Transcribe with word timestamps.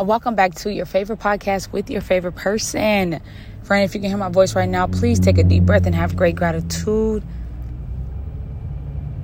Uh, 0.00 0.04
welcome 0.04 0.34
back 0.34 0.54
to 0.54 0.72
your 0.72 0.86
favorite 0.86 1.18
podcast 1.18 1.72
with 1.72 1.90
your 1.90 2.00
favorite 2.00 2.34
person. 2.34 3.20
Friend, 3.64 3.84
if 3.84 3.94
you 3.94 4.00
can 4.00 4.08
hear 4.08 4.16
my 4.16 4.30
voice 4.30 4.54
right 4.54 4.68
now, 4.68 4.86
please 4.86 5.20
take 5.20 5.36
a 5.36 5.42
deep 5.42 5.64
breath 5.64 5.84
and 5.84 5.94
have 5.94 6.16
great 6.16 6.36
gratitude. 6.36 7.22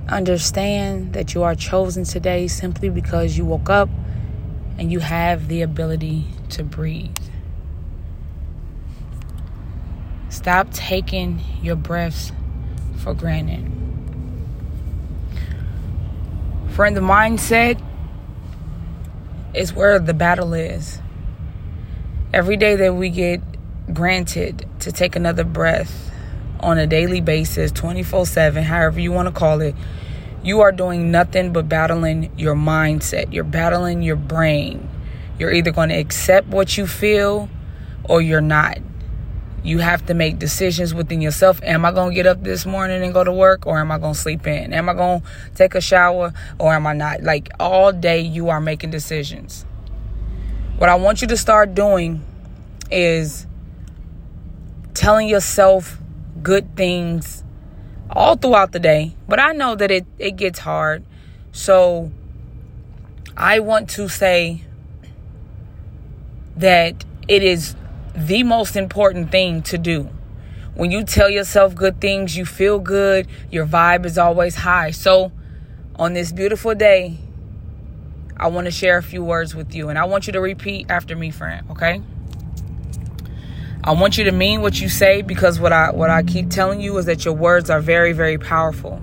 Understand 0.07 1.13
that 1.13 1.33
you 1.33 1.41
are 1.41 1.55
chosen 1.55 2.03
today 2.03 2.47
simply 2.47 2.89
because 2.89 3.35
you 3.35 3.43
woke 3.43 3.71
up 3.71 3.89
and 4.77 4.91
you 4.91 4.99
have 4.99 5.47
the 5.47 5.63
ability 5.63 6.25
to 6.49 6.63
breathe. 6.63 7.17
Stop 10.29 10.71
taking 10.73 11.41
your 11.61 11.75
breaths 11.75 12.31
for 12.97 13.15
granted. 13.15 13.65
Friend, 16.69 16.95
the 16.95 17.01
mindset 17.01 17.81
is 19.53 19.73
where 19.73 19.99
the 19.99 20.13
battle 20.13 20.53
is. 20.53 20.99
Every 22.33 22.57
day 22.57 22.75
that 22.75 22.93
we 22.95 23.09
get 23.09 23.41
granted 23.93 24.67
to 24.79 24.91
take 24.91 25.15
another 25.15 25.43
breath 25.43 26.11
on 26.59 26.77
a 26.77 26.87
daily 26.87 27.21
basis, 27.21 27.71
24 27.71 28.25
7, 28.25 28.63
however 28.63 28.99
you 28.99 29.11
want 29.11 29.27
to 29.27 29.33
call 29.33 29.61
it, 29.61 29.75
you 30.43 30.61
are 30.61 30.71
doing 30.71 31.11
nothing 31.11 31.51
but 31.53 31.67
battling 31.67 32.31
your 32.37 32.55
mindset. 32.55 33.33
You're 33.33 33.43
battling 33.43 34.01
your 34.01 34.15
brain. 34.15 34.89
You're 35.39 35.51
either 35.51 35.71
going 35.71 35.89
to 35.89 35.95
accept 35.95 36.47
what 36.47 36.77
you 36.77 36.87
feel 36.87 37.49
or 38.03 38.21
you're 38.21 38.41
not. 38.41 38.77
You 39.63 39.79
have 39.79 40.05
to 40.05 40.13
make 40.13 40.39
decisions 40.39 40.93
within 40.93 41.19
yourself. 41.19 41.61
Am 41.63 41.83
I 41.83 41.91
going 41.91 42.11
to 42.11 42.15
get 42.15 42.25
up 42.25 42.43
this 42.43 42.65
morning 42.65 43.03
and 43.03 43.13
go 43.13 43.23
to 43.23 43.31
work 43.31 43.65
or 43.65 43.79
am 43.79 43.91
I 43.91 43.97
going 43.97 44.13
to 44.13 44.19
sleep 44.19 44.47
in? 44.47 44.73
Am 44.73 44.87
I 44.87 44.93
going 44.93 45.21
to 45.21 45.27
take 45.55 45.75
a 45.75 45.81
shower 45.81 46.33
or 46.59 46.73
am 46.73 46.87
I 46.87 46.93
not? 46.93 47.23
Like 47.23 47.49
all 47.59 47.91
day, 47.91 48.21
you 48.21 48.49
are 48.49 48.61
making 48.61 48.91
decisions. 48.91 49.65
What 50.77 50.89
I 50.89 50.95
want 50.95 51.21
you 51.21 51.27
to 51.29 51.37
start 51.37 51.73
doing 51.73 52.23
is 52.91 53.47
telling 54.93 55.27
yourself 55.27 55.99
good 56.41 56.75
things 56.75 57.43
all 58.09 58.35
throughout 58.35 58.71
the 58.71 58.79
day. 58.79 59.15
But 59.27 59.39
I 59.39 59.51
know 59.51 59.75
that 59.75 59.91
it, 59.91 60.05
it 60.17 60.35
gets 60.37 60.59
hard. 60.59 61.03
So 61.51 62.11
I 63.35 63.59
want 63.59 63.89
to 63.91 64.07
say 64.07 64.63
that 66.55 67.03
it 67.27 67.43
is 67.43 67.75
the 68.17 68.41
most 68.41 68.75
important 68.75 69.31
thing 69.31 69.61
to 69.61 69.77
do. 69.77 70.09
When 70.73 70.89
you 70.89 71.03
tell 71.03 71.29
yourself 71.29 71.75
good 71.75 72.01
things, 72.01 72.35
you 72.35 72.45
feel 72.45 72.79
good, 72.79 73.27
your 73.51 73.65
vibe 73.65 74.05
is 74.05 74.17
always 74.17 74.55
high. 74.55 74.91
So, 74.91 75.31
on 75.95 76.13
this 76.13 76.31
beautiful 76.31 76.73
day, 76.73 77.17
I 78.35 78.47
want 78.47 78.65
to 78.65 78.71
share 78.71 78.97
a 78.97 79.03
few 79.03 79.23
words 79.23 79.55
with 79.55 79.73
you, 79.73 79.89
and 79.89 79.99
I 79.99 80.05
want 80.05 80.25
you 80.25 80.33
to 80.33 80.41
repeat 80.41 80.89
after 80.89 81.15
me, 81.15 81.29
friend, 81.29 81.69
okay? 81.71 82.01
I 83.83 83.91
want 83.91 84.17
you 84.17 84.23
to 84.25 84.31
mean 84.31 84.61
what 84.61 84.81
you 84.81 84.89
say 84.89 85.21
because 85.21 85.59
what 85.59 85.71
I 85.71 85.91
what 85.91 86.09
I 86.09 86.23
keep 86.23 86.49
telling 86.49 86.81
you 86.81 86.97
is 86.97 87.05
that 87.05 87.23
your 87.23 87.33
words 87.35 87.69
are 87.69 87.79
very 87.79 88.11
very 88.11 88.37
powerful. 88.37 89.01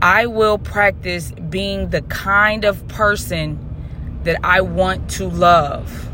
I 0.00 0.26
will 0.26 0.58
practice 0.58 1.32
being 1.32 1.90
the 1.90 2.02
kind 2.02 2.64
of 2.64 2.86
person 2.86 3.58
that 4.22 4.38
I 4.44 4.60
want 4.60 5.10
to 5.12 5.28
love. 5.28 6.13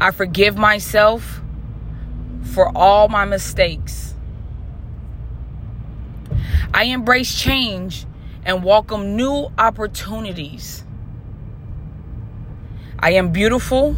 I 0.00 0.12
forgive 0.12 0.56
myself 0.56 1.42
for 2.42 2.72
all 2.74 3.08
my 3.08 3.26
mistakes. 3.26 4.14
I 6.72 6.84
embrace 6.84 7.38
change 7.38 8.06
and 8.42 8.64
welcome 8.64 9.14
new 9.14 9.52
opportunities. 9.58 10.84
I 12.98 13.10
am 13.12 13.30
beautiful, 13.30 13.94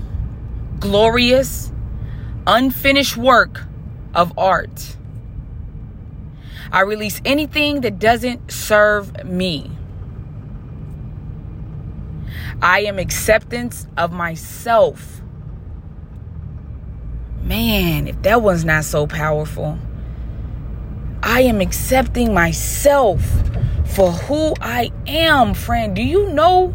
glorious, 0.80 1.70
unfinished 2.48 3.16
work 3.16 3.62
of 4.12 4.36
art. 4.36 4.96
I 6.72 6.80
release 6.80 7.20
anything 7.24 7.82
that 7.82 8.00
doesn't 8.00 8.50
serve 8.50 9.24
me. 9.24 9.70
I 12.60 12.80
am 12.80 12.98
acceptance 12.98 13.86
of 13.96 14.12
myself 14.12 15.21
man, 17.42 18.06
if 18.08 18.22
that 18.22 18.42
one's 18.42 18.64
not 18.64 18.84
so 18.84 19.06
powerful, 19.06 19.78
I 21.22 21.42
am 21.42 21.60
accepting 21.60 22.34
myself 22.34 23.22
for 23.86 24.10
who 24.10 24.54
I 24.60 24.90
am, 25.06 25.54
friend. 25.54 25.94
Do 25.94 26.02
you 26.02 26.28
know? 26.30 26.74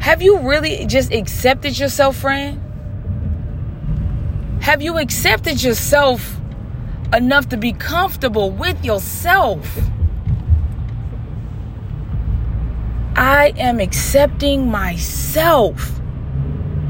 Have 0.00 0.22
you 0.22 0.38
really 0.38 0.84
just 0.86 1.12
accepted 1.12 1.78
yourself, 1.78 2.16
friend? 2.16 2.60
Have 4.62 4.82
you 4.82 4.98
accepted 4.98 5.62
yourself 5.62 6.38
enough 7.12 7.48
to 7.50 7.56
be 7.56 7.72
comfortable 7.72 8.50
with 8.50 8.84
yourself? 8.84 9.66
I 13.16 13.54
am 13.56 13.80
accepting 13.80 14.70
myself. 14.70 16.00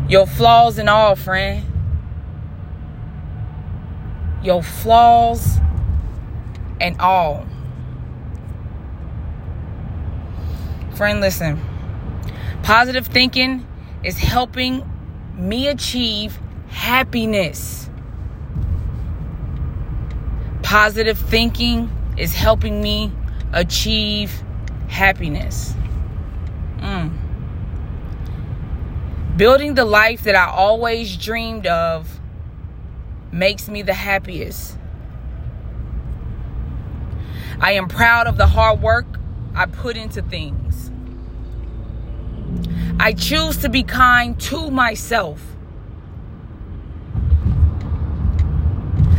Your 0.08 0.26
flaws 0.26 0.78
and 0.78 0.88
all, 0.88 1.14
friend 1.16 1.73
your 4.44 4.62
flaws, 4.62 5.58
and 6.80 7.00
all. 7.00 7.46
Friend, 10.94 11.20
listen. 11.20 11.60
Positive 12.62 13.06
thinking 13.06 13.66
is 14.04 14.18
helping 14.18 14.88
me 15.36 15.68
achieve 15.68 16.38
happiness. 16.68 17.88
Positive 20.62 21.18
thinking 21.18 21.90
is 22.16 22.34
helping 22.34 22.80
me 22.80 23.12
achieve 23.52 24.42
happiness. 24.88 25.74
Mm. 26.78 27.12
Building 29.36 29.74
the 29.74 29.84
life 29.84 30.22
that 30.24 30.36
I 30.36 30.46
always 30.46 31.16
dreamed 31.16 31.66
of 31.66 32.13
makes 33.34 33.68
me 33.68 33.82
the 33.82 33.94
happiest. 33.94 34.78
I 37.60 37.72
am 37.72 37.88
proud 37.88 38.28
of 38.28 38.36
the 38.36 38.46
hard 38.46 38.80
work 38.80 39.06
I 39.54 39.66
put 39.66 39.96
into 39.96 40.22
things. 40.22 40.92
I 43.00 43.12
choose 43.12 43.56
to 43.58 43.68
be 43.68 43.82
kind 43.82 44.40
to 44.42 44.70
myself. 44.70 45.42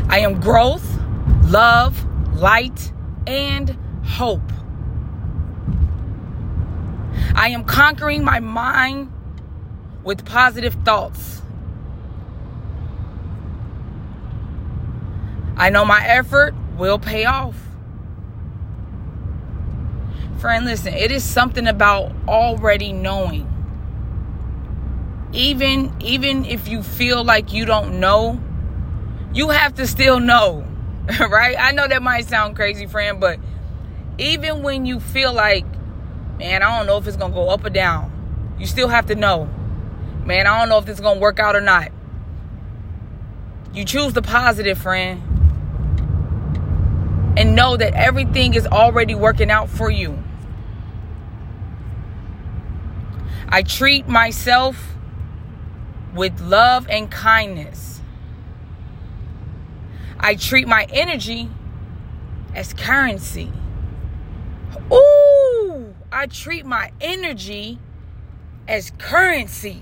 I 0.08 0.20
am 0.20 0.40
growth, 0.40 0.98
love, 1.44 2.06
light, 2.36 2.94
and 3.28 3.78
hope. 4.06 4.50
I 7.36 7.50
am 7.50 7.66
conquering 7.66 8.24
my 8.24 8.40
mind 8.40 9.12
with 10.04 10.24
positive 10.24 10.74
thoughts. 10.86 11.42
I 15.66 15.72
know 15.72 15.84
my 15.84 16.06
effort 16.06 16.54
will 16.78 17.00
pay 17.00 17.26
off. 17.26 17.56
Friend, 20.38 20.64
listen, 20.64 20.94
it 20.94 21.10
is 21.10 21.24
something 21.24 21.66
about 21.66 22.12
already 22.28 22.94
knowing. 22.94 23.52
Even 25.34 25.92
even 26.02 26.46
if 26.46 26.68
you 26.68 26.84
feel 26.84 27.24
like 27.24 27.52
you 27.52 27.66
don't 27.66 28.00
know, 28.00 28.40
you 29.34 29.50
have 29.50 29.74
to 29.78 29.88
still 29.88 30.20
know. 30.20 30.64
right? 31.20 31.56
I 31.60 31.72
know 31.72 31.88
that 31.88 32.04
might 32.04 32.28
sound 32.28 32.56
crazy, 32.56 32.86
friend, 32.86 33.20
but 33.20 33.40
even 34.20 34.62
when 34.62 34.86
you 34.86 35.00
feel 35.00 35.34
like, 35.34 35.66
man, 36.38 36.62
I 36.62 36.78
don't 36.78 36.86
know 36.86 37.00
if 37.00 37.08
it's 37.08 37.18
going 37.18 37.32
to 37.32 37.36
go 37.36 37.50
up 37.50 37.66
or 37.66 37.72
down, 37.72 38.56
you 38.60 38.68
still 38.68 38.90
have 38.90 39.08
to 39.08 39.16
know. 39.16 39.50
Man, 40.26 40.46
I 40.46 40.60
don't 40.60 40.70
know 40.70 40.78
if 40.78 40.86
this 40.86 40.98
is 40.98 41.02
going 41.02 41.16
to 41.16 41.22
work 41.22 41.40
out 41.40 41.56
or 41.56 41.62
not. 41.62 41.92
You 43.74 43.84
choose 43.84 44.14
the 44.14 44.22
positive, 44.22 44.78
friend 44.78 45.35
and 47.38 47.56
know 47.56 47.78
that 47.78 47.94
everything 47.94 48.54
is 48.54 48.66
already 48.68 49.16
working 49.16 49.52
out 49.52 49.70
for 49.70 49.90
you. 49.90 50.22
I 53.50 53.62
treat 53.62 54.08
myself 54.08 54.96
with 56.14 56.40
love 56.42 56.88
and 56.90 57.12
kindness. 57.12 58.02
I 60.20 60.36
treat 60.36 60.68
my 60.68 60.88
energy 60.92 61.50
as 62.56 62.74
currency. 62.74 63.52
Ooh, 64.92 65.94
I 66.12 66.28
treat 66.28 66.66
my 66.66 66.92
energy 67.02 67.80
as 68.68 68.92
currency. 68.98 69.82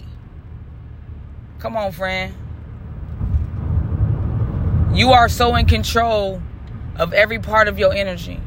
Come 1.59 1.77
on, 1.77 1.91
friend. 1.91 2.33
You 4.93 5.11
are 5.11 5.29
so 5.29 5.55
in 5.55 5.65
control 5.65 6.41
of 6.95 7.13
every 7.13 7.39
part 7.39 7.67
of 7.67 7.79
your 7.79 7.93
energy. 7.93 8.39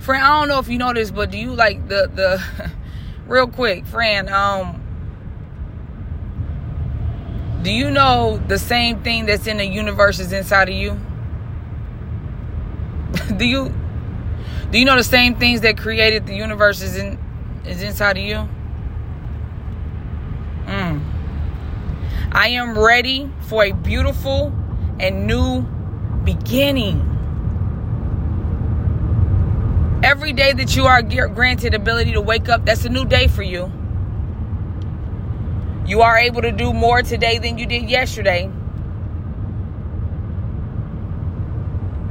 Friend, 0.00 0.24
I 0.24 0.40
don't 0.40 0.48
know 0.48 0.58
if 0.58 0.68
you 0.68 0.78
know 0.78 0.92
this, 0.92 1.10
but 1.10 1.30
do 1.30 1.38
you 1.38 1.52
like 1.52 1.88
the 1.88 2.10
the 2.12 2.70
real 3.26 3.46
quick, 3.46 3.86
friend. 3.86 4.28
Um, 4.28 4.82
do 7.62 7.70
you 7.70 7.90
know 7.90 8.40
the 8.48 8.58
same 8.58 9.02
thing 9.02 9.26
that's 9.26 9.46
in 9.46 9.58
the 9.58 9.66
universe 9.66 10.18
is 10.18 10.32
inside 10.32 10.68
of 10.68 10.74
you? 10.74 10.98
do 13.36 13.44
you 13.44 13.74
do 14.70 14.78
you 14.78 14.84
know 14.84 14.96
the 14.96 15.04
same 15.04 15.34
things 15.34 15.60
that 15.62 15.78
created 15.78 16.26
the 16.26 16.34
universe 16.34 16.82
is 16.82 16.96
in 16.96 17.18
is 17.66 17.82
inside 17.82 18.16
of 18.16 18.24
you? 18.24 18.48
Mm. 20.66 21.02
I 22.32 22.48
am 22.48 22.78
ready 22.78 23.30
for 23.40 23.64
a 23.64 23.72
beautiful 23.72 24.52
and 25.00 25.26
new 25.26 25.62
beginning. 26.24 27.17
Every 30.02 30.32
day 30.32 30.52
that 30.52 30.76
you 30.76 30.86
are 30.86 31.02
granted 31.02 31.74
ability 31.74 32.12
to 32.12 32.20
wake 32.20 32.48
up, 32.48 32.64
that's 32.64 32.84
a 32.84 32.88
new 32.88 33.04
day 33.04 33.26
for 33.26 33.42
you. 33.42 33.72
You 35.86 36.02
are 36.02 36.16
able 36.16 36.42
to 36.42 36.52
do 36.52 36.72
more 36.72 37.02
today 37.02 37.38
than 37.38 37.58
you 37.58 37.66
did 37.66 37.90
yesterday. 37.90 38.48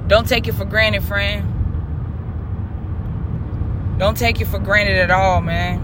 Don't 0.08 0.28
take 0.28 0.48
it 0.48 0.54
for 0.54 0.66
granted, 0.66 1.04
friend. 1.04 1.54
Don't 4.00 4.18
take 4.18 4.42
it 4.42 4.46
for 4.46 4.60
granted 4.60 4.98
at 4.98 5.12
all, 5.12 5.42
man. 5.42 5.84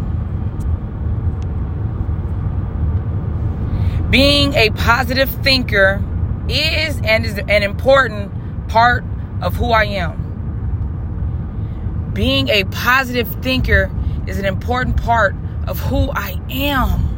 Being 4.10 4.54
a 4.56 4.70
positive 4.72 5.30
thinker 5.30 6.04
is 6.50 7.00
and 7.04 7.26
is 7.26 7.38
an 7.38 7.64
important 7.64 8.32
part 8.68 9.04
of 9.42 9.56
who 9.56 9.72
I 9.72 9.86
am. 9.86 10.23
Being 12.13 12.50
a 12.50 12.63
positive 12.65 13.27
thinker 13.42 13.92
is 14.27 14.38
an 14.38 14.45
important 14.45 14.98
part 14.98 15.36
of 15.68 15.80
who 15.80 16.12
I 16.12 16.39
am. 16.50 17.10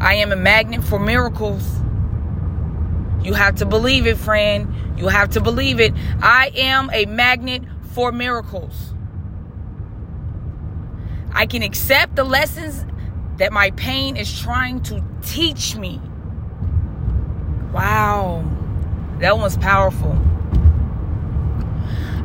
I 0.00 0.14
am 0.14 0.32
a 0.32 0.36
magnet 0.36 0.82
for 0.82 0.98
miracles. 0.98 1.62
You 3.22 3.34
have 3.34 3.56
to 3.56 3.66
believe 3.66 4.06
it, 4.06 4.16
friend. 4.16 4.74
You 4.98 5.08
have 5.08 5.30
to 5.30 5.40
believe 5.40 5.80
it. 5.80 5.92
I 6.20 6.50
am 6.56 6.90
a 6.92 7.04
magnet 7.06 7.62
for 7.92 8.10
miracles. 8.10 8.94
I 11.32 11.46
can 11.46 11.62
accept 11.62 12.16
the 12.16 12.24
lessons 12.24 12.84
that 13.36 13.52
my 13.52 13.70
pain 13.72 14.16
is 14.16 14.40
trying 14.40 14.82
to 14.84 15.04
teach 15.22 15.76
me. 15.76 16.00
Wow. 17.72 18.44
That 19.20 19.38
was 19.38 19.56
powerful. 19.56 20.18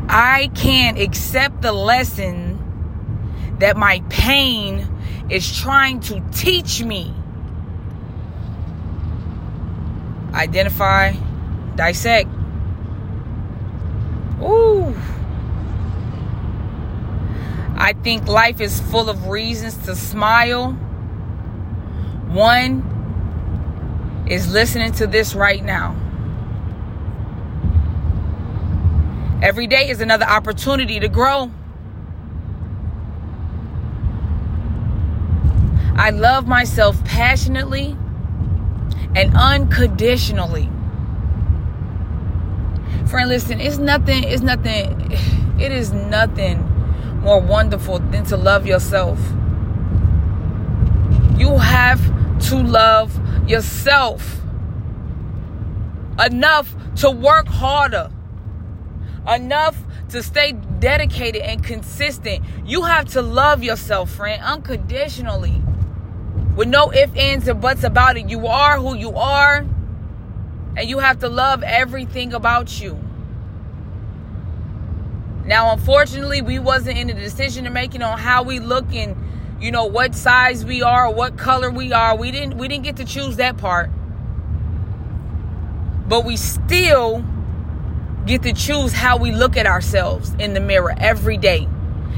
I 0.10 0.50
can't 0.56 1.00
accept 1.00 1.62
the 1.62 1.74
lesson 1.74 3.56
that 3.60 3.76
my 3.76 4.02
pain 4.10 4.88
is 5.30 5.60
trying 5.60 6.00
to 6.02 6.24
teach 6.32 6.84
me. 6.84 7.14
Identify, 10.34 11.14
dissect. 11.76 12.30
Ooh. 14.42 14.96
I 17.76 17.94
think 18.04 18.28
life 18.28 18.62
is 18.62 18.80
full 18.80 19.10
of 19.10 19.28
reasons 19.28 19.76
to 19.86 19.96
smile. 19.96 20.72
One 22.28 24.26
is 24.30 24.52
listening 24.52 24.92
to 24.94 25.08
this 25.08 25.36
right 25.36 25.64
now. 25.64 25.96
Every 29.40 29.68
day 29.68 29.90
is 29.90 30.02
another 30.02 30.26
opportunity 30.26 31.00
to 31.00 31.08
grow. 31.08 31.52
I 35.96 36.10
love 36.10 36.48
myself 36.48 37.04
passionately 37.06 37.96
and 39.16 39.36
unconditionally. 39.36 40.72
Friend, 43.08 43.30
listen, 43.30 43.62
it's 43.62 43.78
nothing, 43.78 44.24
it's 44.24 44.42
nothing, 44.42 45.12
it 45.60 45.72
is 45.72 45.94
nothing 45.94 46.62
more 47.22 47.40
wonderful 47.40 48.00
than 48.00 48.26
to 48.26 48.38
love 48.38 48.66
yourself. 48.66 49.20
You 51.38 51.60
have 51.60 52.02
to 52.50 52.58
love 52.58 53.20
yourself 53.48 54.42
enough 56.20 56.76
to 56.96 57.12
work 57.12 57.48
harder 57.48 58.10
enough 59.28 59.78
to 60.10 60.24
stay 60.24 60.54
dedicated 60.54 61.42
and 61.42 61.64
consistent. 61.64 62.44
You 62.66 62.84
have 62.84 63.10
to 63.10 63.22
love 63.22 63.64
yourself, 63.64 64.12
friend, 64.12 64.42
unconditionally. 64.42 65.62
With 66.56 66.70
no 66.70 66.92
ifs, 66.92 67.16
ands, 67.16 67.48
or 67.48 67.54
buts 67.54 67.84
about 67.84 68.18
it. 68.18 68.30
You 68.30 68.48
are 68.48 68.80
who 68.80 68.96
you 68.96 69.16
are. 69.16 69.66
And 70.76 70.90
you 70.90 71.00
have 71.00 71.20
to 71.20 71.30
love 71.30 71.64
everything 71.64 72.34
about 72.34 72.80
you. 72.80 73.00
Now, 75.46 75.72
unfortunately, 75.72 76.42
we 76.42 76.60
wasn't 76.60 76.98
in 76.98 77.08
the 77.08 77.14
decision 77.14 77.64
to 77.64 77.70
making 77.70 78.02
on 78.02 78.18
how 78.20 78.44
we 78.44 78.60
look 78.60 78.94
and 78.94 79.16
you 79.62 79.72
know 79.72 79.86
what 79.86 80.14
size 80.14 80.66
we 80.66 80.84
are, 80.84 81.12
what 81.12 81.38
color 81.38 81.72
we 81.72 81.94
are. 81.94 82.16
We 82.16 82.32
didn't 82.32 82.58
we 82.58 82.68
didn't 82.68 82.84
get 82.84 82.98
to 82.98 83.06
choose 83.06 83.38
that 83.38 83.58
part. 83.58 83.90
But 86.08 86.26
we 86.26 86.38
still 86.38 87.26
get 88.28 88.44
to 88.44 88.54
choose 88.54 88.92
how 88.92 89.18
we 89.18 89.32
look 89.32 89.58
at 89.58 89.66
ourselves 89.66 90.36
in 90.38 90.54
the 90.54 90.60
mirror 90.60 90.94
every 90.98 91.38
day, 91.38 91.68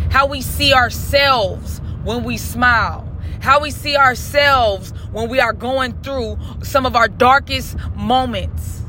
how 0.10 0.26
we 0.26 0.42
see 0.42 0.74
ourselves 0.74 1.80
when 2.04 2.24
we 2.24 2.36
smile, 2.36 3.08
how 3.42 3.62
we 3.62 3.72
see 3.72 3.96
ourselves 3.96 4.92
when 5.12 5.30
we 5.30 5.40
are 5.40 5.54
going 5.54 5.94
through 6.02 6.38
some 6.64 6.86
of 6.86 6.96
our 6.96 7.08
darkest 7.08 7.78
moments. 7.96 8.82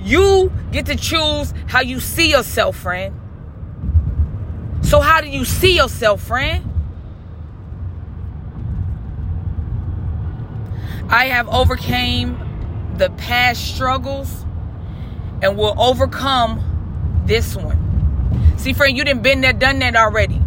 You 0.00 0.50
get 0.72 0.86
to 0.86 0.96
choose 0.96 1.52
how 1.66 1.82
you 1.82 2.00
see 2.00 2.30
yourself, 2.30 2.76
friend. 2.76 3.14
So, 4.80 5.00
how 5.00 5.20
do 5.20 5.28
you 5.28 5.44
see 5.44 5.76
yourself, 5.76 6.22
friend? 6.22 6.64
I 11.10 11.26
have 11.26 11.48
overcame 11.48 12.38
the 12.96 13.10
past 13.10 13.74
struggles 13.74 14.46
and 15.42 15.56
we'll 15.56 15.80
overcome 15.80 17.22
this 17.26 17.56
one. 17.56 18.56
See, 18.56 18.72
friend, 18.72 18.96
you 18.96 19.04
didn't 19.04 19.22
been 19.22 19.40
there, 19.40 19.52
done 19.52 19.78
that 19.80 19.94
already. 19.96 20.40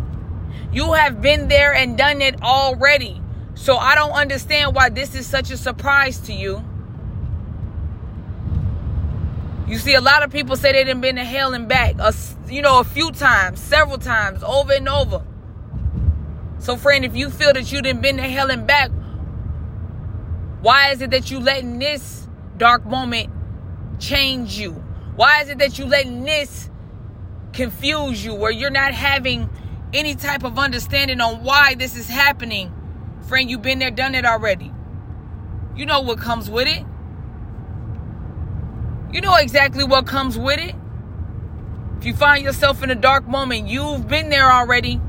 You 0.74 0.94
have 0.94 1.22
been 1.22 1.48
there 1.48 1.74
and 1.74 1.98
done 1.98 2.22
it 2.22 2.42
already. 2.42 3.22
So 3.56 3.78
I 3.78 3.96
don't 3.96 4.12
understand 4.12 4.76
why 4.76 4.90
this 4.90 5.16
is 5.16 5.28
such 5.28 5.52
a 5.52 5.58
surprise 5.58 6.20
to 6.22 6.34
you. 6.34 6.64
You 9.68 9.78
see, 9.78 9.94
a 9.94 10.02
lot 10.02 10.24
of 10.24 10.32
people 10.32 10.58
say 10.58 10.74
they 10.74 10.84
didn't 10.84 11.02
been 11.02 11.16
to 11.16 11.24
hell 11.24 11.54
and 11.54 11.68
back, 11.68 11.96
a, 12.00 12.14
you 12.50 12.62
know, 12.62 12.80
a 12.80 12.84
few 12.84 13.12
times, 13.12 13.62
several 13.62 13.98
times, 13.98 14.44
over 14.44 14.74
and 14.74 14.90
over. 14.90 15.24
So, 16.60 16.76
friend, 16.76 17.06
if 17.06 17.16
you 17.16 17.30
feel 17.30 17.54
that 17.54 17.72
you 17.72 17.82
didn't 17.82 18.02
been 18.02 18.18
to 18.18 18.24
hell 18.24 18.52
and 18.52 18.68
back, 18.68 18.92
why 20.62 20.92
is 20.92 21.02
it 21.02 21.12
that 21.12 21.32
you 21.32 21.40
letting 21.40 21.80
this 21.80 22.28
dark 22.58 22.86
moment 22.86 23.30
change 24.00 24.60
you? 24.60 24.81
Why 25.16 25.42
is 25.42 25.50
it 25.50 25.60
that 25.60 25.78
you 25.78 25.86
letting 25.86 26.24
this 26.24 26.70
confuse 27.54 28.24
you 28.24 28.34
where 28.34 28.52
you're 28.52 28.70
not 28.70 28.94
having 28.94 29.50
any 29.94 30.16
type 30.16 30.44
of 30.44 30.58
understanding 30.58 31.20
on 31.20 31.44
why 31.44 31.76
this 31.76 31.96
is 31.98 32.08
happening? 32.08 32.74
Friend, 33.28 33.50
you've 33.50 33.62
been 33.62 33.80
there, 33.80 33.92
done 33.92 34.16
it 34.16 34.26
already. 34.26 34.72
You 35.76 35.86
know 35.86 36.02
what 36.02 36.20
comes 36.20 36.50
with 36.50 36.68
it. 36.68 36.86
You 39.14 39.22
know 39.22 39.36
exactly 39.36 39.84
what 39.84 40.08
comes 40.08 40.38
with 40.38 40.60
it. 40.60 40.76
If 42.00 42.06
you 42.06 42.16
find 42.16 42.44
yourself 42.44 42.82
in 42.82 42.90
a 42.90 42.96
dark 42.96 43.28
moment, 43.28 43.68
you've 43.68 44.08
been 44.08 44.30
there 44.30 44.52
already. 44.52 45.00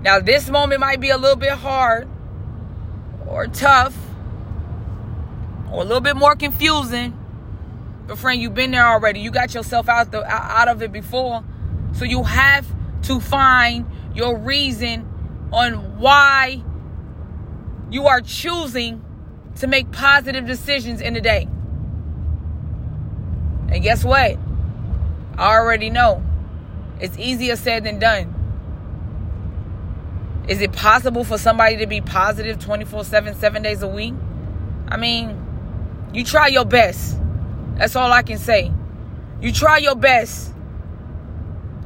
Now, 0.00 0.20
this 0.20 0.50
moment 0.50 0.80
might 0.80 1.00
be 1.00 1.10
a 1.10 1.16
little 1.16 1.36
bit 1.36 1.52
hard 1.52 2.08
or 3.26 3.46
tough 3.46 3.96
or 5.70 5.82
a 5.82 5.84
little 5.84 6.00
bit 6.00 6.16
more 6.16 6.34
confusing. 6.36 7.18
But 8.06 8.18
friend, 8.18 8.40
you've 8.40 8.54
been 8.54 8.70
there 8.70 8.86
already. 8.86 9.20
You 9.20 9.30
got 9.30 9.54
yourself 9.54 9.88
out 9.88 10.10
the 10.10 10.24
out 10.24 10.68
of 10.68 10.82
it 10.82 10.92
before. 10.92 11.42
So 11.92 12.04
you 12.04 12.22
have 12.24 12.66
to 13.02 13.20
find 13.20 13.86
your 14.14 14.36
reason 14.38 15.08
on 15.52 15.98
why 15.98 16.62
you 17.90 18.06
are 18.06 18.20
choosing 18.20 19.02
to 19.56 19.66
make 19.66 19.90
positive 19.92 20.46
decisions 20.46 21.00
in 21.00 21.14
the 21.14 21.20
day. 21.20 21.48
And 23.68 23.82
guess 23.82 24.04
what? 24.04 24.36
I 25.38 25.54
already 25.56 25.90
know. 25.90 26.22
It's 27.00 27.18
easier 27.18 27.56
said 27.56 27.84
than 27.84 27.98
done. 27.98 28.34
Is 30.48 30.60
it 30.60 30.72
possible 30.72 31.24
for 31.24 31.38
somebody 31.38 31.78
to 31.78 31.86
be 31.86 32.00
positive 32.00 32.58
24 32.58 33.04
7, 33.04 33.34
seven 33.34 33.62
days 33.62 33.82
a 33.82 33.88
week? 33.88 34.14
I 34.88 34.96
mean, 34.96 35.40
you 36.12 36.24
try 36.24 36.48
your 36.48 36.64
best. 36.64 37.18
That's 37.76 37.96
all 37.96 38.12
I 38.12 38.22
can 38.22 38.38
say. 38.38 38.72
You 39.40 39.52
try 39.52 39.78
your 39.78 39.96
best 39.96 40.54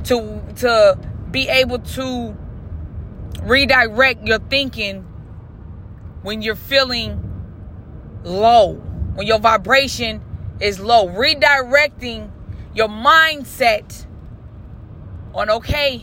to 0.05 0.41
to 0.57 0.99
be 1.31 1.49
able 1.49 1.79
to 1.79 2.37
redirect 3.43 4.27
your 4.27 4.39
thinking 4.39 5.03
when 6.23 6.43
you're 6.43 6.57
feeling 6.57 7.23
low, 8.25 8.75
when 9.15 9.27
your 9.27 9.39
vibration 9.39 10.23
is 10.61 10.81
low, 10.81 11.09
redirecting 11.09 12.31
your 12.75 12.89
mindset 12.89 14.07
on 15.35 15.51
okay, 15.51 16.03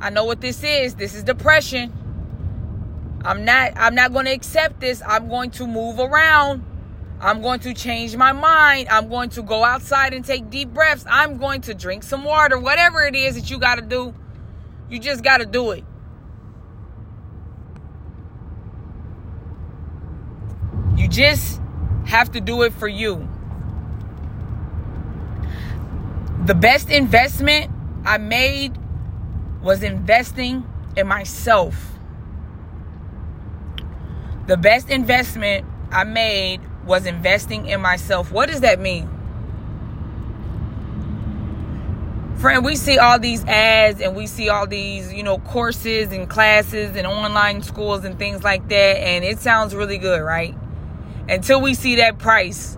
I 0.00 0.10
know 0.10 0.24
what 0.24 0.40
this 0.40 0.62
is. 0.62 0.94
This 0.94 1.14
is 1.14 1.22
depression. 1.22 1.92
I'm 3.24 3.44
not 3.44 3.72
I'm 3.76 3.94
not 3.94 4.12
going 4.12 4.26
to 4.26 4.32
accept 4.32 4.80
this. 4.80 5.02
I'm 5.06 5.28
going 5.28 5.50
to 5.52 5.66
move 5.66 5.98
around. 5.98 6.64
I'm 7.22 7.40
going 7.40 7.60
to 7.60 7.72
change 7.72 8.16
my 8.16 8.32
mind. 8.32 8.88
I'm 8.88 9.08
going 9.08 9.30
to 9.30 9.42
go 9.42 9.62
outside 9.62 10.12
and 10.12 10.24
take 10.24 10.50
deep 10.50 10.74
breaths. 10.74 11.04
I'm 11.08 11.38
going 11.38 11.60
to 11.62 11.72
drink 11.72 12.02
some 12.02 12.24
water. 12.24 12.58
Whatever 12.58 13.02
it 13.02 13.14
is 13.14 13.36
that 13.36 13.48
you 13.48 13.60
got 13.60 13.76
to 13.76 13.82
do, 13.82 14.12
you 14.90 14.98
just 14.98 15.22
got 15.22 15.38
to 15.38 15.46
do 15.46 15.70
it. 15.70 15.84
You 20.96 21.06
just 21.06 21.60
have 22.06 22.32
to 22.32 22.40
do 22.40 22.62
it 22.62 22.72
for 22.72 22.88
you. 22.88 23.28
The 26.44 26.56
best 26.56 26.90
investment 26.90 27.70
I 28.04 28.18
made 28.18 28.76
was 29.62 29.84
investing 29.84 30.66
in 30.96 31.06
myself. 31.06 31.92
The 34.48 34.56
best 34.56 34.90
investment 34.90 35.64
I 35.92 36.02
made 36.02 36.60
was 36.84 37.06
investing 37.06 37.66
in 37.66 37.80
myself. 37.80 38.32
What 38.32 38.48
does 38.48 38.60
that 38.60 38.80
mean? 38.80 39.08
Friend, 42.38 42.64
we 42.64 42.74
see 42.74 42.98
all 42.98 43.20
these 43.20 43.44
ads 43.44 44.00
and 44.00 44.16
we 44.16 44.26
see 44.26 44.48
all 44.48 44.66
these, 44.66 45.12
you 45.12 45.22
know, 45.22 45.38
courses 45.38 46.10
and 46.12 46.28
classes 46.28 46.96
and 46.96 47.06
online 47.06 47.62
schools 47.62 48.04
and 48.04 48.18
things 48.18 48.42
like 48.42 48.68
that, 48.68 48.96
and 48.98 49.24
it 49.24 49.38
sounds 49.38 49.76
really 49.76 49.98
good, 49.98 50.20
right? 50.20 50.56
Until 51.28 51.60
we 51.60 51.74
see 51.74 51.96
that 51.96 52.18
price 52.18 52.76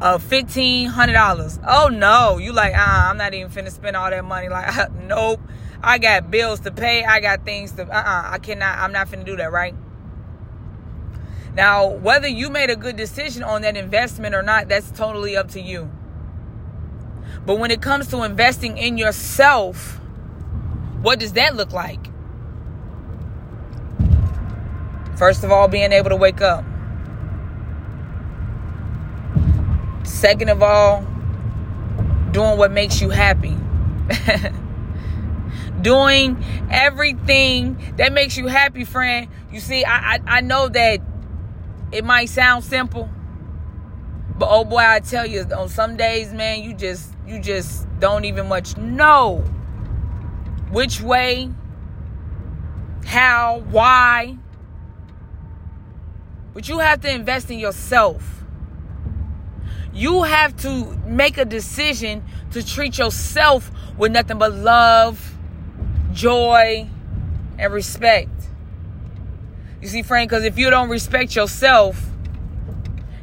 of 0.00 0.22
fifteen 0.22 0.86
hundred 0.86 1.14
dollars. 1.14 1.58
Oh 1.66 1.88
no, 1.88 2.38
you 2.38 2.52
like, 2.52 2.72
uh, 2.72 2.78
I'm 2.78 3.16
not 3.16 3.34
even 3.34 3.50
finna 3.50 3.72
spend 3.72 3.96
all 3.96 4.10
that 4.10 4.24
money. 4.24 4.48
Like, 4.48 4.92
nope, 5.02 5.40
I 5.82 5.98
got 5.98 6.30
bills 6.30 6.60
to 6.60 6.70
pay. 6.70 7.04
I 7.04 7.18
got 7.18 7.44
things 7.44 7.72
to. 7.72 7.82
Uh, 7.82 7.92
uh 7.92 8.22
I 8.30 8.38
cannot. 8.38 8.78
I'm 8.78 8.92
not 8.92 9.08
finna 9.08 9.24
do 9.24 9.34
that, 9.36 9.50
right? 9.50 9.74
Now, 11.54 11.88
whether 11.88 12.28
you 12.28 12.48
made 12.48 12.70
a 12.70 12.76
good 12.76 12.96
decision 12.96 13.42
on 13.42 13.62
that 13.62 13.76
investment 13.76 14.34
or 14.34 14.42
not, 14.42 14.68
that's 14.68 14.90
totally 14.90 15.36
up 15.36 15.48
to 15.50 15.60
you. 15.60 15.90
But 17.44 17.58
when 17.58 17.70
it 17.70 17.82
comes 17.82 18.08
to 18.08 18.22
investing 18.22 18.78
in 18.78 18.98
yourself, 18.98 20.00
what 21.02 21.18
does 21.18 21.32
that 21.32 21.56
look 21.56 21.72
like? 21.72 22.06
First 25.16 25.44
of 25.44 25.50
all, 25.50 25.68
being 25.68 25.92
able 25.92 26.10
to 26.10 26.16
wake 26.16 26.40
up. 26.40 26.64
Second 30.04 30.50
of 30.50 30.62
all, 30.62 31.02
doing 32.30 32.56
what 32.58 32.70
makes 32.70 33.00
you 33.00 33.10
happy. 33.10 33.56
doing 35.80 36.42
everything 36.70 37.94
that 37.96 38.12
makes 38.12 38.36
you 38.36 38.46
happy, 38.46 38.84
friend. 38.84 39.28
You 39.52 39.60
see, 39.60 39.84
I, 39.84 40.14
I, 40.14 40.20
I 40.26 40.40
know 40.40 40.68
that 40.68 41.00
it 41.92 42.04
might 42.04 42.28
sound 42.28 42.64
simple, 42.64 43.08
but 44.38 44.48
oh 44.50 44.64
boy, 44.64 44.78
I 44.78 45.00
tell 45.00 45.26
you, 45.26 45.42
on 45.56 45.68
some 45.68 45.96
days, 45.96 46.32
man, 46.32 46.62
you 46.62 46.72
just 46.74 47.12
you 47.26 47.40
just 47.40 47.86
don't 47.98 48.24
even 48.24 48.48
much 48.48 48.76
know 48.76 49.44
which 50.70 51.00
way, 51.00 51.50
how, 53.04 53.62
why. 53.70 54.36
But 56.54 56.68
you 56.68 56.78
have 56.78 57.00
to 57.02 57.12
invest 57.12 57.50
in 57.50 57.58
yourself. 57.58 58.44
You 59.92 60.22
have 60.22 60.56
to 60.58 60.96
make 61.06 61.36
a 61.36 61.44
decision 61.44 62.24
to 62.52 62.64
treat 62.64 62.98
yourself 62.98 63.70
with 63.98 64.12
nothing 64.12 64.38
but 64.38 64.52
love, 64.54 65.36
joy, 66.12 66.88
and 67.58 67.72
respect. 67.72 68.39
You 69.80 69.88
see, 69.88 70.02
friend, 70.02 70.28
because 70.28 70.44
if 70.44 70.58
you 70.58 70.68
don't 70.68 70.90
respect 70.90 71.34
yourself, 71.34 72.10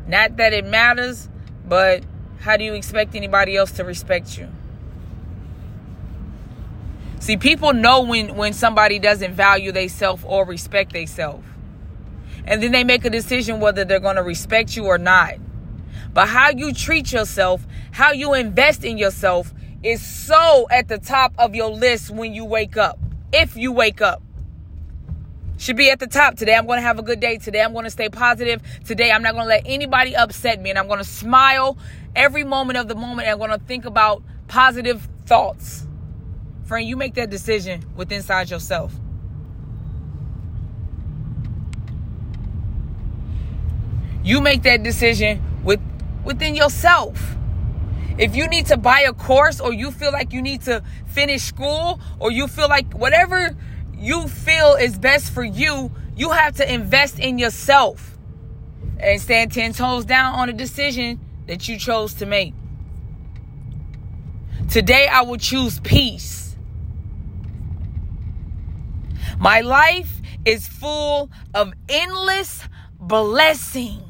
not 0.08 0.38
that 0.38 0.54
it 0.54 0.66
matters, 0.66 1.30
but 1.68 2.04
how 2.40 2.58
do 2.58 2.64
you 2.64 2.74
expect 2.74 3.14
anybody 3.14 3.56
else 3.56 3.72
to 3.74 3.84
respect 3.84 4.38
you? 4.38 4.50
See, 7.20 7.38
people 7.38 7.74
know 7.74 8.04
when 8.04 8.36
when 8.36 8.54
somebody 8.54 9.00
doesn't 9.00 9.34
value 9.34 9.72
themselves 9.72 10.24
or 10.26 10.46
respect 10.46 10.94
themselves. 10.94 11.46
And 12.46 12.64
then 12.64 12.72
they 12.72 12.84
make 12.84 13.04
a 13.06 13.10
decision 13.10 13.60
whether 13.60 13.84
they're 13.84 14.00
going 14.00 14.16
to 14.16 14.24
respect 14.24 14.76
you 14.76 14.86
or 14.86 14.98
not. 14.98 15.34
But 16.14 16.30
how 16.30 16.52
you 16.52 16.74
treat 16.74 17.12
yourself, 17.12 17.68
how 17.92 18.14
you 18.14 18.34
invest 18.34 18.86
in 18.86 18.98
yourself 18.98 19.54
is 19.84 20.02
so 20.06 20.68
at 20.72 20.88
the 20.88 20.98
top 20.98 21.34
of 21.38 21.54
your 21.54 21.70
list 21.70 22.10
when 22.10 22.34
you 22.34 22.46
wake 22.46 22.78
up. 22.78 22.98
If 23.34 23.58
you 23.58 23.72
wake 23.72 24.02
up 24.02 24.24
should 25.58 25.76
be 25.76 25.90
at 25.90 26.00
the 26.00 26.08
top. 26.08 26.36
Today 26.36 26.56
I'm 26.56 26.66
going 26.66 26.78
to 26.78 26.84
have 26.84 27.00
a 27.00 27.04
good 27.04 27.20
day. 27.20 27.38
Today 27.38 27.62
I'm 27.62 27.74
going 27.74 27.86
to 27.86 27.92
stay 27.92 28.10
positive. 28.10 28.62
Today 28.86 29.12
I'm 29.12 29.24
not 29.24 29.34
going 29.34 29.46
to 29.46 29.50
let 29.50 29.64
anybody 29.66 30.16
upset 30.16 30.62
me 30.62 30.70
and 30.70 30.80
I'm 30.80 30.88
going 30.88 31.00
to 31.00 31.04
smile 31.04 31.78
every 32.16 32.44
moment 32.44 32.78
of 32.78 32.88
the 32.88 32.96
moment 32.96 33.28
and 33.28 33.32
I'm 33.32 33.38
going 33.38 33.60
to 33.60 33.66
think 33.66 33.86
about 33.86 34.24
positive 34.48 35.08
thoughts. 35.26 35.86
Friend, 36.66 36.88
you 36.88 36.96
make 36.96 37.16
that 37.16 37.30
decision 37.30 37.84
with 37.96 38.12
inside 38.12 38.50
yourself. 38.50 38.94
You 44.24 44.42
make 44.42 44.64
that 44.64 44.84
decision 44.84 45.42
with 45.64 45.80
within 46.26 46.54
yourself. 46.56 47.36
If 48.18 48.36
you 48.36 48.48
need 48.48 48.66
to 48.66 48.78
buy 48.78 49.02
a 49.08 49.14
course 49.14 49.62
or 49.62 49.72
you 49.72 49.92
feel 49.92 50.12
like 50.12 50.34
you 50.34 50.42
need 50.42 50.64
to 50.64 50.84
finish 51.06 51.44
school 51.44 52.02
or 52.20 52.32
you 52.32 52.48
feel 52.48 52.68
like 52.68 52.92
whatever 52.94 53.56
you 53.98 54.28
feel 54.28 54.76
is 54.76 54.98
best 54.98 55.32
for 55.32 55.44
you, 55.44 55.92
you 56.16 56.32
have 56.32 56.56
to 56.58 56.74
invest 56.74 57.20
in 57.20 57.38
yourself 57.38 58.18
and 59.00 59.22
stand 59.22 59.52
10 59.52 59.74
toes 59.74 60.06
down 60.06 60.34
on 60.36 60.50
a 60.50 60.54
decision 60.54 61.20
that 61.48 61.68
you 61.68 61.78
chose 61.78 62.14
to 62.16 62.26
make. 62.26 62.54
Today, 64.70 65.08
I 65.08 65.22
will 65.22 65.38
choose 65.38 65.80
peace. 65.80 66.56
My 69.40 69.62
life 69.62 70.22
is 70.46 70.68
full 70.68 71.30
of 71.54 71.74
endless 71.88 72.64
blessings 73.00 74.08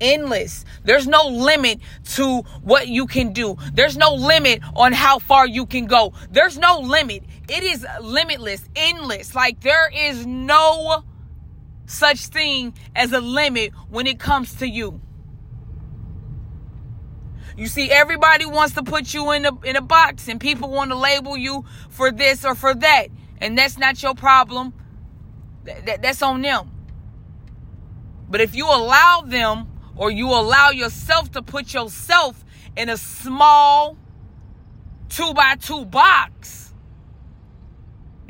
endless. 0.00 0.64
There's 0.84 1.06
no 1.06 1.28
limit 1.28 1.80
to 2.14 2.42
what 2.62 2.88
you 2.88 3.06
can 3.06 3.32
do. 3.32 3.56
There's 3.72 3.96
no 3.96 4.14
limit 4.14 4.60
on 4.74 4.92
how 4.92 5.18
far 5.18 5.46
you 5.46 5.66
can 5.66 5.86
go. 5.86 6.12
There's 6.30 6.58
no 6.58 6.80
limit. 6.80 7.22
It 7.48 7.62
is 7.62 7.86
limitless, 8.00 8.68
endless. 8.74 9.34
Like 9.34 9.60
there 9.60 9.90
is 9.92 10.26
no 10.26 11.04
such 11.86 12.26
thing 12.26 12.74
as 12.94 13.12
a 13.12 13.20
limit 13.20 13.72
when 13.88 14.06
it 14.06 14.18
comes 14.18 14.54
to 14.56 14.68
you. 14.68 15.00
You 17.56 17.68
see, 17.68 17.90
everybody 17.90 18.44
wants 18.44 18.74
to 18.74 18.82
put 18.82 19.14
you 19.14 19.30
in 19.30 19.46
a 19.46 19.60
in 19.64 19.76
a 19.76 19.80
box, 19.80 20.28
and 20.28 20.38
people 20.38 20.70
want 20.70 20.90
to 20.90 20.96
label 20.96 21.36
you 21.36 21.64
for 21.88 22.10
this 22.10 22.44
or 22.44 22.54
for 22.54 22.74
that, 22.74 23.06
and 23.40 23.56
that's 23.56 23.78
not 23.78 24.02
your 24.02 24.14
problem. 24.14 24.74
That, 25.64 26.02
that's 26.02 26.22
on 26.22 26.42
them. 26.42 26.70
But 28.28 28.40
if 28.40 28.54
you 28.54 28.66
allow 28.66 29.22
them 29.24 29.68
or 29.96 30.10
you 30.10 30.28
allow 30.28 30.70
yourself 30.70 31.32
to 31.32 31.42
put 31.42 31.72
yourself 31.72 32.44
in 32.76 32.88
a 32.88 32.96
small 32.96 33.96
two 35.08 35.32
by 35.34 35.56
two 35.56 35.84
box. 35.86 36.65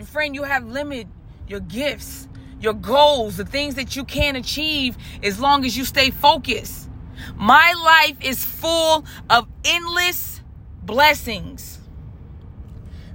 Friend, 0.06 0.34
you 0.34 0.44
have 0.44 0.64
limited 0.66 1.08
your 1.48 1.60
gifts, 1.60 2.28
your 2.60 2.72
goals, 2.72 3.36
the 3.36 3.44
things 3.44 3.74
that 3.74 3.96
you 3.96 4.04
can 4.04 4.36
achieve 4.36 4.96
as 5.22 5.38
long 5.38 5.64
as 5.64 5.76
you 5.76 5.84
stay 5.84 6.10
focused. 6.10 6.88
My 7.34 7.74
life 7.84 8.16
is 8.24 8.44
full 8.44 9.04
of 9.28 9.48
endless 9.64 10.40
blessings. 10.82 11.80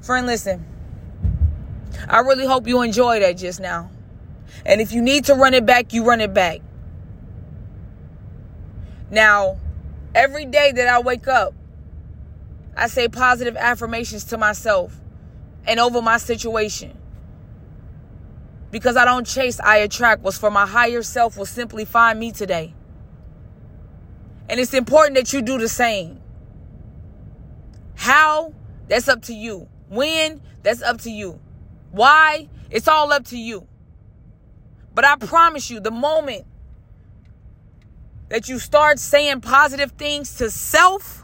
Friend, 0.01 0.27
listen. 0.27 0.65
I 2.07 2.19
really 2.19 2.45
hope 2.45 2.67
you 2.67 2.81
enjoy 2.81 3.19
that 3.21 3.37
just 3.37 3.59
now. 3.59 3.89
And 4.65 4.81
if 4.81 4.91
you 4.91 5.01
need 5.01 5.25
to 5.25 5.33
run 5.33 5.53
it 5.53 5.65
back, 5.65 5.93
you 5.93 6.03
run 6.03 6.21
it 6.21 6.33
back. 6.33 6.59
Now, 9.09 9.57
every 10.13 10.45
day 10.45 10.71
that 10.71 10.87
I 10.87 10.99
wake 10.99 11.27
up, 11.27 11.53
I 12.75 12.87
say 12.87 13.07
positive 13.07 13.55
affirmations 13.57 14.23
to 14.25 14.37
myself 14.37 15.00
and 15.65 15.79
over 15.79 16.01
my 16.01 16.17
situation. 16.17 16.97
Because 18.71 18.95
I 18.95 19.05
don't 19.05 19.27
chase, 19.27 19.59
I 19.59 19.77
attract. 19.77 20.21
What's 20.21 20.37
for 20.37 20.49
my 20.49 20.65
higher 20.65 21.03
self 21.03 21.37
will 21.37 21.45
simply 21.45 21.85
find 21.85 22.19
me 22.19 22.31
today. 22.31 22.73
And 24.49 24.59
it's 24.59 24.73
important 24.73 25.15
that 25.15 25.33
you 25.33 25.41
do 25.41 25.57
the 25.57 25.69
same. 25.69 26.19
How 27.95 28.53
That's 28.87 29.07
up 29.07 29.21
to 29.23 29.33
you. 29.33 29.69
When? 29.87 30.41
That's 30.63 30.81
up 30.81 30.99
to 31.01 31.11
you. 31.11 31.39
Why? 31.91 32.49
It's 32.69 32.87
all 32.87 33.13
up 33.13 33.25
to 33.27 33.37
you. 33.37 33.67
But 34.93 35.05
I 35.05 35.15
promise 35.15 35.69
you, 35.69 35.79
the 35.79 35.91
moment 35.91 36.45
that 38.27 38.49
you 38.49 38.59
start 38.59 38.99
saying 38.99 39.41
positive 39.41 39.91
things 39.91 40.35
to 40.39 40.51
self, 40.51 41.20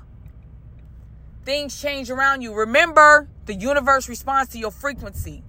things 1.47 1.81
change 1.81 2.11
around 2.11 2.41
you. 2.41 2.53
Remember, 2.53 3.29
the 3.45 3.53
universe 3.53 4.09
responds 4.09 4.51
to 4.51 4.59
your 4.59 4.69
frequency. 4.69 5.45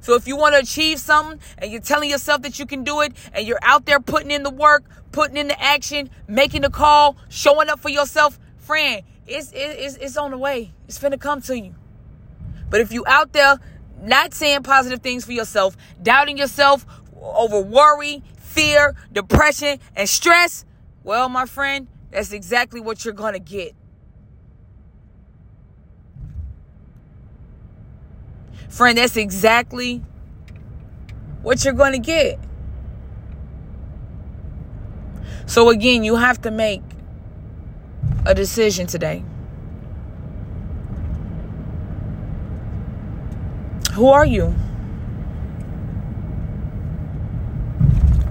So 0.00 0.14
if 0.14 0.26
you 0.26 0.34
want 0.34 0.54
to 0.54 0.60
achieve 0.60 0.98
something 0.98 1.38
and 1.58 1.70
you're 1.70 1.82
telling 1.82 2.08
yourself 2.08 2.40
that 2.40 2.58
you 2.58 2.64
can 2.64 2.84
do 2.84 3.02
it 3.02 3.12
and 3.34 3.46
you're 3.46 3.58
out 3.60 3.84
there 3.84 4.00
putting 4.00 4.30
in 4.30 4.44
the 4.44 4.50
work, 4.50 4.84
putting 5.12 5.36
in 5.36 5.48
the 5.48 5.62
action, 5.62 6.08
making 6.26 6.62
the 6.62 6.70
call, 6.70 7.18
showing 7.28 7.68
up 7.68 7.80
for 7.80 7.90
yourself, 7.90 8.38
friend, 8.56 9.02
it's, 9.26 9.52
it's, 9.54 9.96
it's 9.96 10.16
on 10.16 10.30
the 10.30 10.38
way. 10.38 10.72
It's 10.88 10.98
finna 10.98 11.20
come 11.20 11.42
to 11.42 11.58
you. 11.58 11.74
But 12.70 12.80
if 12.80 12.90
you 12.90 13.04
out 13.06 13.34
there 13.34 13.60
not 14.00 14.32
saying 14.32 14.62
positive 14.62 15.02
things 15.02 15.26
for 15.26 15.32
yourself, 15.32 15.76
doubting 16.02 16.38
yourself 16.38 16.86
over 17.20 17.60
worry, 17.60 18.22
fear, 18.38 18.94
depression, 19.12 19.80
and 19.94 20.08
stress, 20.08 20.64
well, 21.04 21.28
my 21.28 21.44
friend, 21.44 21.88
that's 22.10 22.32
exactly 22.32 22.80
what 22.80 23.04
you're 23.04 23.12
to 23.12 23.38
get. 23.38 23.74
Friend, 28.76 28.98
that's 28.98 29.16
exactly 29.16 30.02
what 31.40 31.64
you're 31.64 31.72
going 31.72 31.94
to 31.94 31.98
get. 31.98 32.38
So, 35.46 35.70
again, 35.70 36.04
you 36.04 36.16
have 36.16 36.42
to 36.42 36.50
make 36.50 36.82
a 38.26 38.34
decision 38.34 38.86
today. 38.86 39.24
Who 43.94 44.08
are 44.08 44.26
you? 44.26 44.54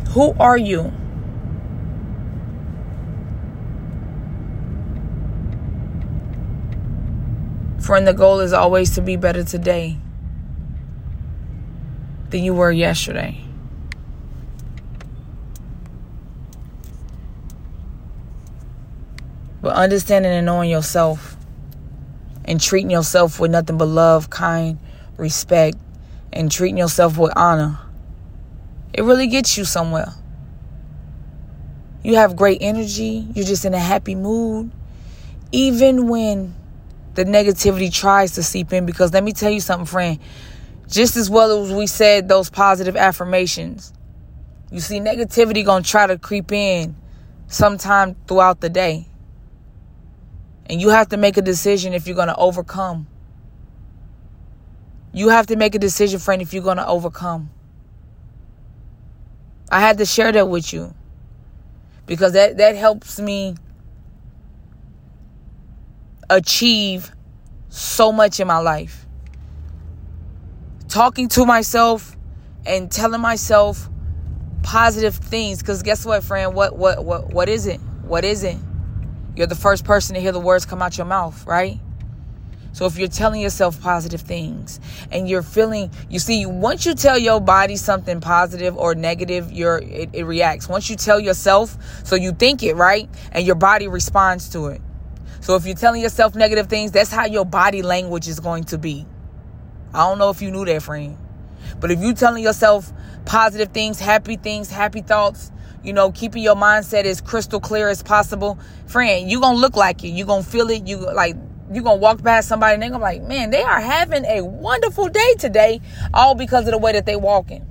Who 0.10 0.36
are 0.40 0.58
you? 0.60 0.94
Friend, 7.80 8.06
the 8.06 8.14
goal 8.14 8.42
is 8.42 8.54
always 8.54 8.94
to 8.94 9.02
be 9.02 9.16
better 9.16 9.44
today 9.44 9.98
than 12.30 12.44
you 12.44 12.54
were 12.54 12.72
yesterday. 12.72 13.42
But 19.62 19.76
understanding 19.76 20.32
and 20.32 20.46
knowing 20.46 20.70
yourself 20.70 21.36
and 22.46 22.62
treating 22.62 22.92
yourself 22.92 23.40
with 23.40 23.50
nothing 23.50 23.78
but 23.78 23.88
love, 23.88 24.30
kind, 24.30 24.78
respect, 25.18 25.78
and 26.32 26.52
treating 26.52 26.78
yourself 26.78 27.18
with 27.18 27.34
honor, 27.36 27.80
it 28.94 29.04
really 29.04 29.28
gets 29.28 29.58
you 29.58 29.66
somewhere. 29.66 30.14
You 32.04 32.16
have 32.16 32.36
great 32.36 32.60
energy, 32.62 33.28
you're 33.34 33.46
just 33.46 33.66
in 33.66 33.74
a 33.74 33.80
happy 33.80 34.14
mood, 34.14 34.72
even 35.52 36.08
when 36.08 36.54
the 37.16 37.26
negativity 37.26 37.92
tries 37.92 38.34
to 38.34 38.44
seep 38.44 38.72
in. 38.72 38.86
Because 38.86 39.12
let 39.12 39.24
me 39.24 39.34
tell 39.34 39.50
you 39.50 39.60
something, 39.60 39.88
friend, 39.88 40.20
just 40.88 41.18
as 41.18 41.30
well 41.30 41.64
as 41.64 41.72
we 41.72 41.88
said 41.88 42.28
those 42.28 42.50
positive 42.50 42.96
affirmations, 42.96 43.94
you 44.72 44.80
see, 44.80 45.00
negativity 45.00 45.66
gonna 45.66 45.84
try 45.84 46.08
to 46.08 46.18
creep 46.18 46.52
in 46.52 46.96
sometime 47.48 48.16
throughout 48.28 48.62
the 48.62 48.70
day. 48.70 49.08
And 50.68 50.82
you 50.82 50.90
have 50.90 51.10
to 51.10 51.18
make 51.18 51.38
a 51.38 51.42
decision 51.42 51.94
if 51.94 52.08
you're 52.08 52.16
gonna 52.16 52.36
overcome 52.38 53.08
you 55.16 55.30
have 55.30 55.48
to 55.48 55.56
make 55.56 55.74
a 55.74 55.80
decision, 55.80 56.20
friend, 56.20 56.42
if 56.42 56.54
you're 56.54 56.76
to 56.76 56.86
overcome. 56.86 57.50
I 59.72 59.80
had 59.80 59.98
to 60.00 60.06
share 60.06 60.34
that 60.34 60.50
with 60.50 60.74
you 60.74 60.94
because 62.06 62.34
that, 62.34 62.58
that 62.58 62.76
helps 62.76 63.18
me 63.18 63.56
achieve 66.30 67.14
so 67.70 68.12
much 68.12 68.42
in 68.42 68.48
my 68.48 68.58
life. 68.58 69.05
Talking 70.96 71.28
to 71.28 71.46
myself 71.46 72.16
and 72.66 72.90
telling 72.90 73.20
myself 73.20 73.90
positive 74.64 75.14
things 75.14 75.60
because 75.60 75.84
guess 75.84 76.06
what 76.06 76.24
friend 76.24 76.56
what 76.56 76.78
what 76.78 77.04
what 77.04 77.34
what 77.34 77.50
is 77.50 77.68
it 77.68 77.82
what 78.04 78.24
is 78.24 78.46
it 78.46 78.56
you're 79.36 79.46
the 79.46 79.56
first 79.56 79.84
person 79.84 80.16
to 80.16 80.22
hear 80.22 80.32
the 80.32 80.40
words 80.40 80.66
come 80.66 80.82
out 80.82 80.98
your 80.98 81.06
mouth 81.06 81.46
right 81.46 81.82
so 82.72 82.86
if 82.86 82.98
you're 82.98 83.10
telling 83.10 83.42
yourself 83.42 83.82
positive 83.82 84.22
things 84.22 84.80
and 85.12 85.28
you're 85.28 85.44
feeling, 85.44 85.92
you 86.10 86.20
see, 86.20 86.46
once 86.46 86.86
you 86.86 86.96
tell 86.96 87.18
your 87.18 87.42
body 87.42 87.76
something 87.76 88.22
positive 88.22 88.78
or 88.78 88.96
negative, 88.96 89.52
your 89.52 89.80
it, 89.80 90.12
it 90.14 90.24
reacts. 90.24 90.70
Once 90.70 90.90
you 90.90 90.96
tell 90.96 91.20
yourself, 91.20 91.78
so 92.06 92.16
you 92.16 92.32
think 92.32 92.64
it, 92.64 92.76
right? 92.76 93.10
And 93.34 93.46
your 93.46 93.56
body 93.56 93.90
responds 93.90 94.48
to 94.50 94.68
it. 94.68 94.82
So 95.42 95.56
if 95.56 95.66
you're 95.66 95.76
telling 95.76 96.02
yourself 96.02 96.36
negative 96.36 96.68
things, 96.68 96.92
that's 96.92 97.12
how 97.12 97.26
your 97.26 97.46
body 97.46 97.82
language 97.82 98.30
is 98.30 98.40
going 98.40 98.64
to 98.66 98.78
be. 98.78 99.06
I 99.96 100.00
don't 100.10 100.18
know 100.20 100.30
if 100.30 100.42
you 100.42 100.52
knew 100.52 100.66
that, 100.66 100.84
friend. 100.84 101.18
But 101.80 101.92
if 101.92 102.00
you're 102.00 102.14
telling 102.14 102.44
yourself 102.44 102.92
positive 103.26 103.70
things, 103.70 104.00
happy 104.00 104.36
things, 104.36 104.70
happy 104.70 105.02
thoughts, 105.02 105.52
you 105.84 105.94
know, 105.94 106.12
keeping 106.12 106.44
your 106.44 106.56
mindset 106.56 107.06
as 107.06 107.22
crystal 107.22 107.60
clear 107.60 107.90
as 107.90 108.04
possible, 108.04 108.60
friend, 108.88 109.32
you're 109.32 109.42
going 109.42 109.56
to 109.56 109.62
look 109.62 109.76
like 109.76 110.04
it. 110.04 110.10
You're 110.10 110.28
going 110.28 110.44
to 110.44 110.50
feel 110.50 110.70
it. 110.70 110.86
You 110.86 110.98
like 110.98 111.36
you're 111.72 111.84
gonna 111.84 111.96
walk 111.96 112.24
past 112.24 112.48
somebody 112.48 112.76
and 112.76 112.84
they're 112.84 112.92
gonna 112.92 113.04
be 113.04 113.20
like, 113.20 113.24
man, 113.24 113.50
they 113.50 113.64
are 113.64 113.80
having 113.80 114.24
a 114.26 114.42
wonderful 114.42 115.10
day 115.10 115.34
today, 115.40 115.82
all 116.14 116.36
because 116.36 116.66
of 116.66 116.72
the 116.72 116.78
way 116.78 116.92
that 116.92 117.06
they 117.06 117.16
walking. 117.16 117.66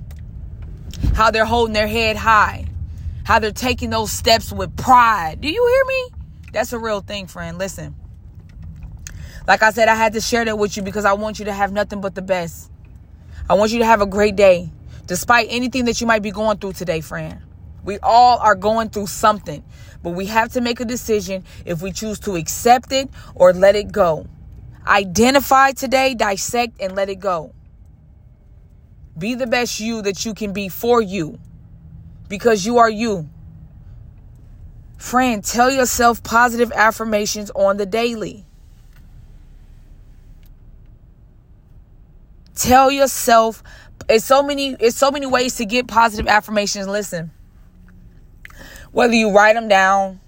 How 1.13 1.31
they're 1.31 1.45
holding 1.45 1.73
their 1.73 1.87
head 1.87 2.17
high, 2.17 2.65
how 3.23 3.39
they're 3.39 3.51
taking 3.51 3.91
those 3.91 4.11
steps 4.11 4.51
with 4.51 4.75
pride. 4.75 5.39
Do 5.39 5.49
you 5.49 5.65
hear 5.65 5.85
me? 5.85 6.17
That's 6.51 6.73
a 6.73 6.79
real 6.79 6.99
thing, 7.01 7.27
friend. 7.27 7.57
Listen. 7.57 7.95
Like 9.47 9.61
I 9.61 9.71
said, 9.71 9.87
I 9.87 9.95
had 9.95 10.13
to 10.13 10.21
share 10.21 10.43
that 10.45 10.57
with 10.57 10.75
you 10.75 10.83
because 10.83 11.05
I 11.05 11.13
want 11.13 11.39
you 11.39 11.45
to 11.45 11.53
have 11.53 11.71
nothing 11.71 12.01
but 12.01 12.15
the 12.15 12.21
best. 12.21 12.71
I 13.49 13.53
want 13.53 13.71
you 13.71 13.79
to 13.79 13.85
have 13.85 14.01
a 14.01 14.07
great 14.07 14.35
day, 14.35 14.71
despite 15.05 15.47
anything 15.49 15.85
that 15.85 16.01
you 16.01 16.07
might 16.07 16.23
be 16.23 16.31
going 16.31 16.57
through 16.57 16.73
today, 16.73 17.01
friend. 17.01 17.39
We 17.83 17.99
all 17.99 18.39
are 18.39 18.55
going 18.55 18.89
through 18.89 19.07
something. 19.07 19.63
But 20.01 20.11
we 20.11 20.27
have 20.27 20.51
to 20.53 20.61
make 20.61 20.79
a 20.79 20.85
decision 20.85 21.43
if 21.65 21.81
we 21.81 21.91
choose 21.91 22.19
to 22.21 22.35
accept 22.35 22.91
it 22.91 23.09
or 23.33 23.53
let 23.53 23.75
it 23.75 23.91
go. 23.91 24.27
Identify 24.85 25.71
today, 25.71 26.13
dissect, 26.13 26.79
and 26.79 26.95
let 26.95 27.09
it 27.09 27.15
go. 27.15 27.53
Be 29.17 29.33
the 29.33 29.47
best 29.47 29.79
you 29.79 30.03
that 30.03 30.23
you 30.25 30.35
can 30.35 30.53
be 30.53 30.69
for 30.69 31.01
you 31.01 31.39
because 32.27 32.65
you 32.65 32.77
are 32.77 32.89
you. 32.89 33.29
Friend, 34.97 35.43
tell 35.43 35.71
yourself 35.71 36.21
positive 36.21 36.71
affirmations 36.71 37.49
on 37.55 37.77
the 37.77 37.85
daily. 37.87 38.44
Tell 42.65 42.89
yourself 42.89 43.61
it's 44.09 44.25
so 44.25 44.41
many 44.41 44.75
it's 44.79 44.97
so 44.97 45.11
many 45.11 45.27
ways 45.27 45.55
to 45.57 45.65
get 45.65 45.85
positive 45.85 46.27
affirmations. 46.27 46.87
Listen. 46.87 47.29
Whether 48.91 49.13
you 49.13 49.31
write 49.31 49.53
them 49.53 49.67
down, 49.67 50.19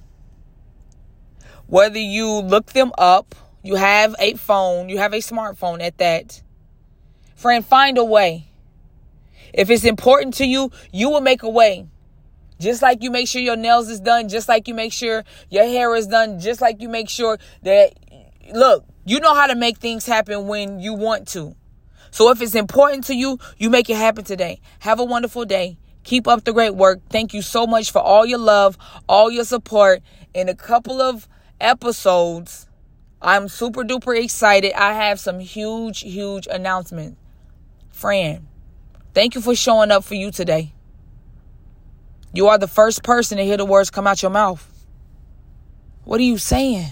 whether 1.65 1.97
you 1.97 2.29
look 2.29 2.73
them 2.73 2.91
up, 2.95 3.33
you 3.63 3.73
have 3.73 4.15
a 4.19 4.35
phone, 4.35 4.87
you 4.87 4.99
have 4.99 5.13
a 5.13 5.17
smartphone 5.17 5.81
at 5.81 5.97
that. 5.97 6.43
Friend, 7.35 7.65
find 7.65 7.97
a 7.97 8.05
way. 8.05 8.49
If 9.51 9.71
it's 9.71 9.83
important 9.83 10.35
to 10.35 10.45
you, 10.45 10.69
you 10.93 11.09
will 11.09 11.21
make 11.21 11.41
a 11.41 11.49
way. 11.49 11.87
Just 12.59 12.83
like 12.83 13.01
you 13.01 13.09
make 13.09 13.27
sure 13.27 13.41
your 13.41 13.55
nails 13.55 13.89
is 13.89 13.99
done, 13.99 14.29
just 14.29 14.47
like 14.47 14.67
you 14.67 14.75
make 14.75 14.93
sure 14.93 15.23
your 15.49 15.63
hair 15.63 15.95
is 15.95 16.05
done, 16.05 16.39
just 16.39 16.61
like 16.61 16.83
you 16.83 16.89
make 16.89 17.09
sure 17.09 17.39
that 17.63 17.93
look, 18.53 18.85
you 19.05 19.19
know 19.21 19.33
how 19.33 19.47
to 19.47 19.55
make 19.55 19.79
things 19.79 20.05
happen 20.05 20.45
when 20.45 20.79
you 20.79 20.93
want 20.93 21.27
to. 21.29 21.55
So 22.11 22.31
if 22.31 22.41
it's 22.41 22.55
important 22.55 23.05
to 23.05 23.15
you, 23.15 23.39
you 23.57 23.69
make 23.69 23.89
it 23.89 23.97
happen 23.97 24.23
today. 24.23 24.61
Have 24.79 24.99
a 24.99 25.03
wonderful 25.03 25.45
day. 25.45 25.77
Keep 26.03 26.27
up 26.27 26.43
the 26.43 26.53
great 26.53 26.75
work. 26.75 27.01
Thank 27.09 27.33
you 27.33 27.41
so 27.41 27.67
much 27.67 27.91
for 27.91 27.99
all 27.99 28.25
your 28.25 28.39
love, 28.39 28.77
all 29.09 29.29
your 29.29 29.43
support. 29.43 30.01
In 30.33 30.47
a 30.49 30.55
couple 30.55 31.01
of 31.01 31.27
episodes, 31.59 32.67
I'm 33.21 33.47
super 33.47 33.83
duper 33.83 34.21
excited. 34.23 34.73
I 34.73 34.93
have 34.93 35.19
some 35.19 35.39
huge, 35.39 36.01
huge 36.01 36.47
announcement. 36.47 37.17
Friend, 37.89 38.47
thank 39.13 39.35
you 39.35 39.41
for 39.41 39.55
showing 39.55 39.91
up 39.91 40.03
for 40.03 40.15
you 40.15 40.31
today. 40.31 40.73
You 42.33 42.47
are 42.47 42.57
the 42.57 42.67
first 42.67 43.03
person 43.03 43.37
to 43.37 43.43
hear 43.43 43.57
the 43.57 43.65
words 43.65 43.89
come 43.89 44.05
out 44.05 44.21
your 44.21 44.31
mouth. 44.31 44.71
What 46.03 46.19
are 46.19 46.23
you 46.23 46.37
saying? 46.37 46.91